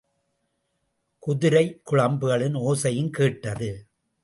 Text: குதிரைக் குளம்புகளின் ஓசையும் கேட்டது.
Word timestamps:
குதிரைக் 1.19 1.81
குளம்புகளின் 1.91 2.55
ஓசையும் 2.55 3.09
கேட்டது. 3.09 3.87